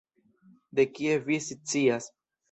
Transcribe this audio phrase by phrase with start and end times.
[0.79, 2.09] De kie vi scias?